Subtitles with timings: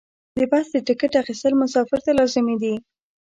[0.37, 2.75] د بس د ټکټ اخیستل مسافر ته لازمي دي.